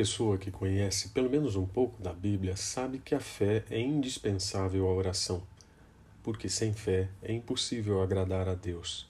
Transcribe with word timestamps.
pessoa 0.00 0.38
que 0.38 0.50
conhece 0.50 1.10
pelo 1.10 1.28
menos 1.28 1.54
um 1.54 1.66
pouco 1.66 2.02
da 2.02 2.14
Bíblia 2.14 2.56
sabe 2.56 2.98
que 2.98 3.14
a 3.14 3.20
fé 3.20 3.62
é 3.68 3.78
indispensável 3.78 4.88
à 4.88 4.94
oração, 4.94 5.42
porque 6.22 6.48
sem 6.48 6.72
fé 6.72 7.10
é 7.22 7.30
impossível 7.30 8.02
agradar 8.02 8.48
a 8.48 8.54
Deus. 8.54 9.06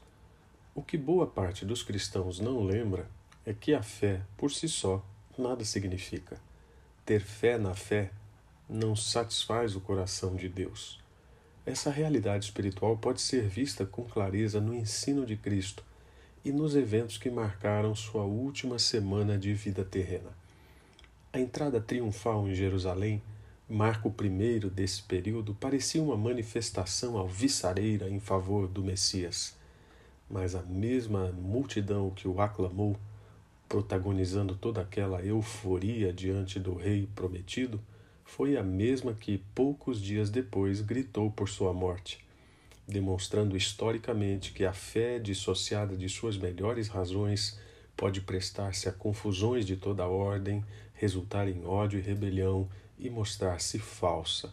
O 0.75 0.83
que 0.83 0.99
boa 0.99 1.25
parte 1.25 1.65
dos 1.65 1.85
cristãos 1.85 2.41
não 2.41 2.65
lembra 2.65 3.09
é 3.47 3.55
que 3.55 3.73
a 3.73 3.81
fé, 3.81 4.23
por 4.37 4.51
si 4.51 4.69
só, 4.69 5.01
nada 5.39 5.65
significa. 5.65 6.37
Ter 7.07 7.21
fé 7.21 7.57
na 7.57 7.73
fé 7.73 8.11
não 8.69 8.97
satisfaz 8.97 9.77
o 9.77 9.81
coração 9.81 10.35
de 10.35 10.49
Deus. 10.49 11.01
Essa 11.65 11.93
realidade 11.93 12.47
espiritual 12.47 12.97
pode 12.97 13.21
ser 13.21 13.47
vista 13.47 13.87
com 13.87 14.03
clareza 14.03 14.61
no 14.61 14.75
ensino 14.75 15.25
de 15.25 15.37
Cristo 15.37 15.85
e 16.45 16.51
nos 16.51 16.75
eventos 16.75 17.19
que 17.19 17.31
marcaram 17.31 17.95
sua 17.95 18.25
última 18.25 18.81
semana 18.81 19.39
de 19.39 19.55
vida 19.55 19.85
terrena. 19.85 20.40
A 21.33 21.39
entrada 21.39 21.81
triunfal 21.81 22.49
em 22.49 22.55
Jerusalém, 22.57 23.23
marco 23.69 24.11
primeiro 24.11 24.69
desse 24.69 25.01
período, 25.01 25.55
parecia 25.55 26.03
uma 26.03 26.17
manifestação 26.17 27.17
alvissareira 27.17 28.11
em 28.11 28.19
favor 28.19 28.67
do 28.67 28.83
Messias. 28.83 29.57
Mas 30.29 30.57
a 30.57 30.63
mesma 30.63 31.31
multidão 31.31 32.11
que 32.11 32.27
o 32.27 32.41
aclamou, 32.41 32.97
protagonizando 33.69 34.57
toda 34.57 34.81
aquela 34.81 35.23
euforia 35.23 36.13
diante 36.13 36.59
do 36.59 36.75
rei 36.75 37.09
prometido, 37.15 37.81
foi 38.25 38.57
a 38.57 38.63
mesma 38.65 39.15
que 39.15 39.39
poucos 39.55 40.03
dias 40.03 40.31
depois 40.31 40.81
gritou 40.81 41.31
por 41.31 41.49
sua 41.49 41.73
morte, 41.73 42.19
demonstrando 42.89 43.57
historicamente 43.57 44.53
que 44.53 44.65
a 44.65 44.73
fé 44.73 45.21
dissociada 45.21 45.97
de 45.97 46.09
suas 46.09 46.37
melhores 46.37 46.89
razões 46.89 47.57
pode 48.01 48.23
prestar-se 48.23 48.89
a 48.89 48.93
confusões 48.93 49.67
de 49.67 49.77
toda 49.77 50.07
ordem, 50.07 50.65
resultar 50.95 51.47
em 51.47 51.67
ódio 51.67 51.99
e 51.99 52.03
rebelião 52.03 52.67
e 52.99 53.11
mostrar-se 53.11 53.79
falsa. 53.79 54.51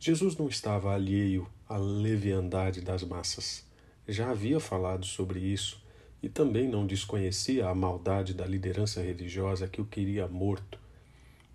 Jesus 0.00 0.34
não 0.38 0.48
estava 0.48 0.94
alheio 0.94 1.46
à 1.68 1.76
leviandade 1.76 2.80
das 2.80 3.04
massas. 3.04 3.66
Já 4.08 4.30
havia 4.30 4.58
falado 4.58 5.04
sobre 5.04 5.40
isso 5.40 5.78
e 6.22 6.28
também 6.30 6.66
não 6.66 6.86
desconhecia 6.86 7.68
a 7.68 7.74
maldade 7.74 8.32
da 8.32 8.46
liderança 8.46 9.02
religiosa 9.02 9.68
que 9.68 9.82
o 9.82 9.84
queria 9.84 10.26
morto. 10.26 10.78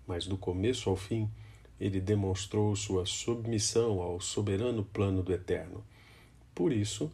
Mas 0.06 0.28
do 0.28 0.36
começo 0.36 0.88
ao 0.88 0.94
fim, 0.94 1.28
ele 1.80 2.00
demonstrou 2.00 2.76
sua 2.76 3.04
submissão 3.04 4.00
ao 4.00 4.20
soberano 4.20 4.84
plano 4.84 5.24
do 5.24 5.32
Eterno. 5.32 5.84
Por 6.54 6.72
isso, 6.72 7.10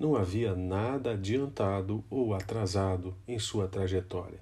não 0.00 0.16
havia 0.16 0.54
nada 0.54 1.12
adiantado 1.12 2.02
ou 2.08 2.32
atrasado 2.32 3.14
em 3.28 3.38
sua 3.38 3.68
trajetória. 3.68 4.40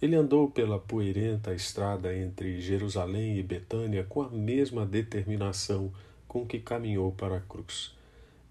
Ele 0.00 0.14
andou 0.14 0.50
pela 0.50 0.78
poeirenta 0.78 1.54
estrada 1.54 2.14
entre 2.14 2.60
Jerusalém 2.60 3.38
e 3.38 3.42
Betânia 3.42 4.04
com 4.04 4.20
a 4.20 4.28
mesma 4.28 4.84
determinação 4.84 5.90
com 6.28 6.44
que 6.44 6.58
caminhou 6.58 7.10
para 7.12 7.38
a 7.38 7.40
cruz. 7.40 7.94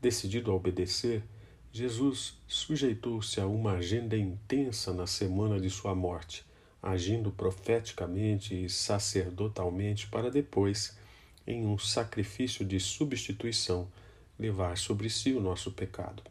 Decidido 0.01 0.49
a 0.49 0.55
obedecer, 0.55 1.21
Jesus 1.71 2.35
sujeitou-se 2.47 3.39
a 3.39 3.45
uma 3.45 3.73
agenda 3.73 4.17
intensa 4.17 4.91
na 4.91 5.05
semana 5.05 5.59
de 5.59 5.69
sua 5.69 5.93
morte, 5.93 6.43
agindo 6.81 7.29
profeticamente 7.29 8.65
e 8.65 8.69
sacerdotalmente 8.69 10.07
para 10.07 10.31
depois, 10.31 10.97
em 11.45 11.65
um 11.65 11.77
sacrifício 11.77 12.65
de 12.65 12.79
substituição, 12.79 13.87
levar 14.37 14.77
sobre 14.77 15.09
si 15.09 15.33
o 15.33 15.39
nosso 15.39 15.71
pecado. 15.71 16.23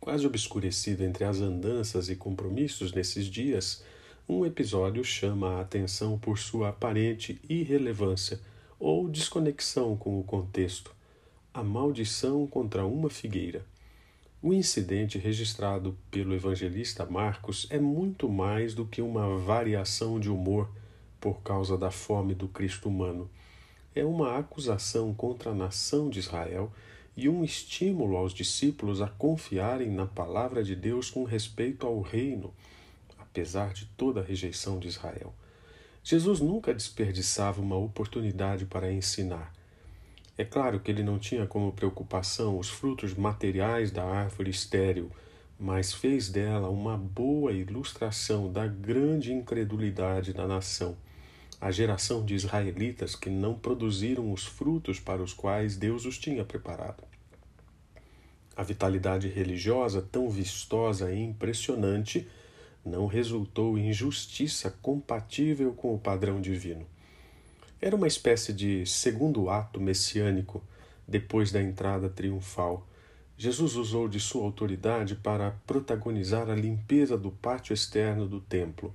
Quase 0.00 0.26
obscurecido 0.26 1.04
entre 1.04 1.24
as 1.24 1.40
andanças 1.40 2.08
e 2.08 2.16
compromissos 2.16 2.92
nesses 2.92 3.26
dias, 3.26 3.84
um 4.28 4.44
episódio 4.44 5.02
chama 5.02 5.54
a 5.54 5.60
atenção 5.62 6.18
por 6.18 6.38
sua 6.38 6.68
aparente 6.68 7.40
irrelevância 7.48 8.40
ou 8.78 9.08
desconexão 9.08 9.96
com 9.96 10.20
o 10.20 10.24
contexto: 10.24 10.94
a 11.52 11.62
maldição 11.62 12.46
contra 12.46 12.84
uma 12.84 13.10
figueira. 13.10 13.64
O 14.40 14.54
incidente 14.54 15.18
registrado 15.18 15.98
pelo 16.12 16.32
evangelista 16.32 17.04
Marcos 17.04 17.66
é 17.70 17.78
muito 17.80 18.28
mais 18.28 18.72
do 18.72 18.86
que 18.86 19.02
uma 19.02 19.36
variação 19.36 20.20
de 20.20 20.30
humor 20.30 20.70
por 21.20 21.42
causa 21.42 21.76
da 21.76 21.90
fome 21.90 22.34
do 22.34 22.46
Cristo 22.46 22.88
humano. 22.88 23.28
É 23.94 24.04
uma 24.04 24.38
acusação 24.38 25.14
contra 25.14 25.50
a 25.50 25.54
nação 25.54 26.10
de 26.10 26.18
Israel 26.18 26.70
e 27.16 27.28
um 27.28 27.42
estímulo 27.42 28.16
aos 28.16 28.32
discípulos 28.32 29.00
a 29.00 29.08
confiarem 29.08 29.90
na 29.90 30.06
palavra 30.06 30.62
de 30.62 30.76
Deus 30.76 31.10
com 31.10 31.24
respeito 31.24 31.86
ao 31.86 32.00
reino, 32.00 32.52
apesar 33.18 33.72
de 33.72 33.86
toda 33.96 34.20
a 34.20 34.22
rejeição 34.22 34.78
de 34.78 34.86
Israel. 34.86 35.34
Jesus 36.04 36.38
nunca 36.38 36.72
desperdiçava 36.72 37.60
uma 37.60 37.76
oportunidade 37.76 38.66
para 38.66 38.92
ensinar. 38.92 39.52
É 40.36 40.44
claro 40.44 40.78
que 40.78 40.90
ele 40.90 41.02
não 41.02 41.18
tinha 41.18 41.46
como 41.46 41.72
preocupação 41.72 42.58
os 42.58 42.68
frutos 42.68 43.14
materiais 43.14 43.90
da 43.90 44.04
árvore 44.04 44.50
estéril, 44.50 45.10
mas 45.58 45.92
fez 45.92 46.28
dela 46.28 46.68
uma 46.68 46.96
boa 46.96 47.52
ilustração 47.52 48.52
da 48.52 48.66
grande 48.66 49.32
incredulidade 49.32 50.32
da 50.32 50.46
nação 50.46 50.96
a 51.60 51.70
geração 51.70 52.24
de 52.24 52.34
israelitas 52.34 53.16
que 53.16 53.28
não 53.28 53.54
produziram 53.54 54.32
os 54.32 54.46
frutos 54.46 55.00
para 55.00 55.22
os 55.22 55.32
quais 55.32 55.76
Deus 55.76 56.04
os 56.04 56.16
tinha 56.16 56.44
preparado. 56.44 57.02
A 58.56 58.62
vitalidade 58.62 59.28
religiosa, 59.28 60.00
tão 60.00 60.30
vistosa 60.30 61.12
e 61.12 61.20
impressionante, 61.20 62.28
não 62.84 63.06
resultou 63.06 63.76
em 63.76 63.92
justiça 63.92 64.70
compatível 64.82 65.72
com 65.72 65.94
o 65.94 65.98
padrão 65.98 66.40
divino. 66.40 66.86
Era 67.80 67.94
uma 67.94 68.06
espécie 68.06 68.52
de 68.52 68.84
segundo 68.86 69.50
ato 69.50 69.80
messiânico 69.80 70.62
depois 71.06 71.50
da 71.52 71.62
entrada 71.62 72.08
triunfal. 72.08 72.86
Jesus 73.36 73.76
usou 73.76 74.08
de 74.08 74.18
sua 74.18 74.44
autoridade 74.44 75.14
para 75.14 75.52
protagonizar 75.66 76.50
a 76.50 76.54
limpeza 76.54 77.16
do 77.16 77.30
pátio 77.30 77.72
externo 77.72 78.26
do 78.26 78.40
templo 78.40 78.92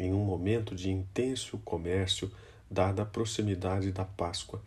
em 0.00 0.14
um 0.14 0.24
momento 0.24 0.74
de 0.74 0.90
intenso 0.90 1.58
comércio, 1.58 2.32
dada 2.70 3.02
a 3.02 3.06
proximidade 3.06 3.92
da 3.92 4.04
Páscoa. 4.04 4.62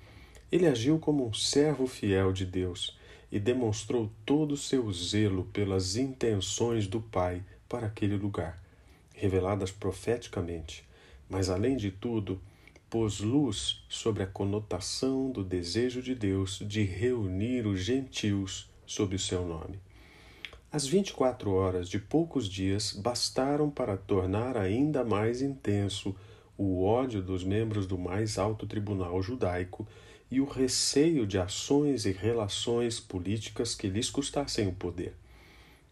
Ele 0.51 0.67
agiu 0.67 0.99
como 0.99 1.27
um 1.27 1.33
servo 1.33 1.87
fiel 1.87 2.31
de 2.31 2.45
Deus 2.45 2.95
e 3.31 3.39
demonstrou 3.39 4.11
todo 4.23 4.51
o 4.51 4.57
seu 4.57 4.91
zelo 4.93 5.45
pelas 5.45 5.95
intenções 5.95 6.85
do 6.85 7.01
Pai 7.01 7.43
para 7.67 7.87
aquele 7.87 8.15
lugar, 8.15 8.61
reveladas 9.15 9.71
profeticamente. 9.71 10.87
Mas, 11.27 11.49
além 11.49 11.77
de 11.77 11.89
tudo, 11.89 12.39
pôs 12.87 13.19
luz 13.19 13.83
sobre 13.89 14.21
a 14.21 14.27
conotação 14.27 15.31
do 15.31 15.43
desejo 15.43 15.99
de 15.99 16.13
Deus 16.13 16.59
de 16.63 16.83
reunir 16.83 17.65
os 17.65 17.79
gentios 17.79 18.69
sob 18.85 19.15
o 19.15 19.19
seu 19.19 19.43
nome. 19.43 19.79
As 20.73 20.87
24 20.87 21.51
horas 21.51 21.87
de 21.87 21.99
poucos 21.99 22.49
dias 22.49 22.93
bastaram 22.93 23.69
para 23.69 23.95
tornar 23.95 24.57
ainda 24.57 25.03
mais 25.03 25.39
intenso 25.39 26.15
o 26.57 26.83
ódio 26.83 27.21
dos 27.21 27.43
membros 27.43 27.85
do 27.85 27.95
mais 27.95 28.39
alto 28.39 28.65
tribunal 28.65 29.21
judaico 29.21 29.87
e 30.31 30.41
o 30.41 30.45
receio 30.45 31.27
de 31.27 31.37
ações 31.37 32.05
e 32.05 32.11
relações 32.11 32.99
políticas 32.99 33.75
que 33.75 33.87
lhes 33.87 34.09
custassem 34.09 34.67
o 34.67 34.73
poder. 34.73 35.13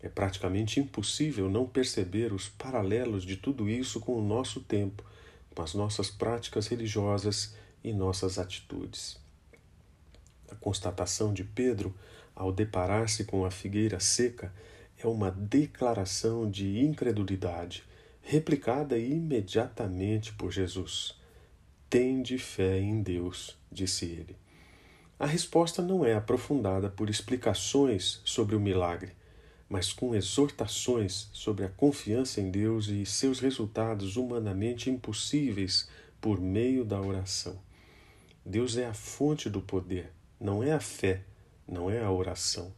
É 0.01 0.09
praticamente 0.09 0.79
impossível 0.79 1.47
não 1.47 1.67
perceber 1.67 2.33
os 2.33 2.49
paralelos 2.49 3.23
de 3.23 3.37
tudo 3.37 3.69
isso 3.69 3.99
com 3.99 4.17
o 4.17 4.27
nosso 4.27 4.61
tempo, 4.61 5.03
com 5.53 5.61
as 5.61 5.75
nossas 5.75 6.09
práticas 6.09 6.65
religiosas 6.65 7.55
e 7.83 7.93
nossas 7.93 8.39
atitudes. 8.39 9.21
A 10.51 10.55
constatação 10.55 11.33
de 11.33 11.45
Pedro, 11.45 11.95
ao 12.35 12.51
deparar-se 12.51 13.23
com 13.23 13.45
a 13.45 13.49
figueira 13.49 14.01
seca, 14.01 14.53
é 14.99 15.07
uma 15.07 15.31
declaração 15.31 16.51
de 16.51 16.79
incredulidade, 16.79 17.83
replicada 18.21 18.97
imediatamente 18.97 20.33
por 20.33 20.51
Jesus. 20.51 21.17
Tende 21.89 22.37
fé 22.37 22.79
em 22.79 23.01
Deus, 23.01 23.57
disse 23.71 24.05
ele. 24.05 24.35
A 25.17 25.25
resposta 25.25 25.81
não 25.81 26.05
é 26.05 26.13
aprofundada 26.13 26.89
por 26.89 27.09
explicações 27.09 28.21
sobre 28.25 28.55
o 28.55 28.59
milagre, 28.59 29.13
mas 29.69 29.93
com 29.93 30.13
exortações 30.13 31.29
sobre 31.31 31.63
a 31.63 31.69
confiança 31.69 32.41
em 32.41 32.51
Deus 32.51 32.87
e 32.87 33.05
seus 33.05 33.39
resultados 33.39 34.17
humanamente 34.17 34.89
impossíveis 34.89 35.87
por 36.19 36.41
meio 36.41 36.83
da 36.83 36.99
oração. 36.99 37.57
Deus 38.45 38.75
é 38.75 38.85
a 38.85 38.93
fonte 38.93 39.49
do 39.49 39.61
poder, 39.61 40.11
não 40.41 40.63
é 40.63 40.71
a 40.71 40.79
fé, 40.79 41.21
não 41.67 41.89
é 41.89 42.01
a 42.01 42.09
oração. 42.09 42.73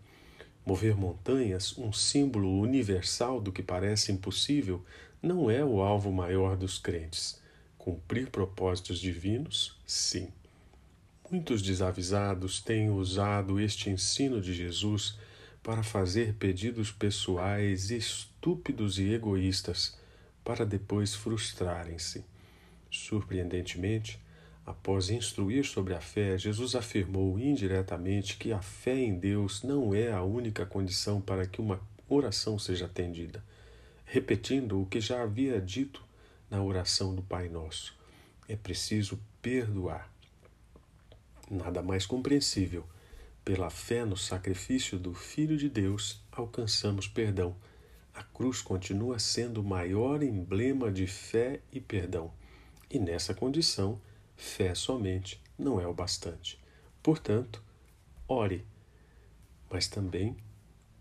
Mover 0.66 0.98
montanhas, 0.98 1.78
um 1.78 1.94
símbolo 1.94 2.60
universal 2.60 3.40
do 3.40 3.54
que 3.54 3.64
parece 3.64 4.12
impossível, 4.12 4.84
não 5.22 5.50
é 5.50 5.64
o 5.64 5.82
alvo 5.82 6.12
maior 6.12 6.58
dos 6.58 6.78
crentes. 6.78 7.42
Cumprir 7.78 8.30
propósitos 8.30 9.00
divinos, 9.00 9.80
sim. 9.88 10.28
Muitos 11.32 11.62
desavisados 11.62 12.62
têm 12.62 12.90
usado 12.90 13.60
este 13.60 13.90
ensino 13.90 14.42
de 14.42 14.54
Jesus 14.54 15.18
para 15.64 15.82
fazer 15.82 16.34
pedidos 16.34 16.92
pessoais 16.92 17.90
estúpidos 17.92 19.00
e 19.00 19.14
egoístas, 19.14 19.98
para 20.44 20.66
depois 20.66 21.16
frustrarem-se. 21.16 22.26
Surpreendentemente, 22.92 24.20
após 24.66 25.10
instruir 25.10 25.66
sobre 25.66 25.94
a 25.94 26.02
fé, 26.02 26.38
Jesus 26.38 26.76
afirmou 26.76 27.38
indiretamente 27.38 28.38
que 28.38 28.52
a 28.52 28.62
fé 28.62 28.98
em 28.98 29.18
Deus 29.18 29.64
não 29.64 29.94
é 29.94 30.12
a 30.12 30.24
única 30.24 30.66
condição 30.66 31.20
para 31.20 31.46
que 31.46 31.60
uma 31.60 31.82
oração 32.08 32.58
seja 32.58 32.86
atendida, 32.86 33.44
repetindo 34.06 34.82
o 34.82 34.86
que 34.86 35.02
já 35.02 35.22
havia 35.22 35.60
dito 35.60 36.04
na 36.50 36.62
oração 36.62 37.16
do 37.16 37.22
Pai 37.22 37.50
Nosso. 37.50 37.96
É 38.48 38.56
preciso 38.56 39.20
perdoar. 39.42 40.12
Nada 41.50 41.82
mais 41.82 42.06
compreensível. 42.06 42.86
Pela 43.44 43.70
fé 43.70 44.06
no 44.06 44.16
sacrifício 44.16 44.98
do 44.98 45.14
Filho 45.14 45.58
de 45.58 45.68
Deus, 45.68 46.22
alcançamos 46.32 47.08
perdão. 47.08 47.56
A 48.14 48.24
cruz 48.24 48.62
continua 48.62 49.20
sendo 49.20 49.60
o 49.60 49.64
maior 49.64 50.24
emblema 50.24 50.92
de 50.92 51.08
fé 51.08 51.60
e 51.72 51.82
perdão. 51.82 52.32
E 52.90 53.00
nessa 53.00 53.34
condição, 53.34 54.00
fé 54.44 54.76
somente 54.76 55.42
não 55.58 55.80
é 55.80 55.88
o 55.88 55.94
bastante. 55.94 56.60
Portanto, 57.02 57.64
ore, 58.28 58.66
mas 59.72 59.88
também 59.88 60.36